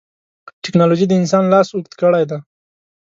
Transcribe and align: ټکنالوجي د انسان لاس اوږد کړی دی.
ټکنالوجي 0.63 1.05
د 1.07 1.13
انسان 1.21 1.43
لاس 1.53 1.67
اوږد 1.71 1.93
کړی 2.01 2.23
دی. 2.29 2.39